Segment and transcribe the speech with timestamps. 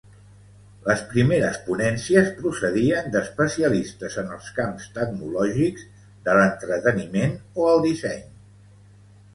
[0.85, 5.85] Les primeres ponències procedien d'especialistes en els camps tecnològics,
[6.31, 8.23] de l'entreteniment o el disseny.